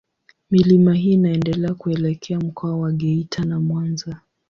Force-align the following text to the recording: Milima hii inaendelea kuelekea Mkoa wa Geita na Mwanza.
Milima 0.51 0.93
hii 0.95 1.11
inaendelea 1.13 1.73
kuelekea 1.73 2.39
Mkoa 2.39 2.77
wa 2.77 2.91
Geita 2.91 3.43
na 3.45 3.59
Mwanza. 3.59 4.21